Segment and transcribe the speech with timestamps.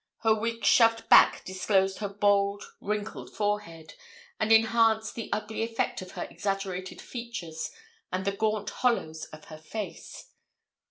[0.23, 3.93] Her wig shoved back disclosed her bald wrinkled forehead,
[4.39, 7.69] and enhanced the ugly effect of her exaggerated features
[8.11, 10.31] and the gaunt hollows of her face.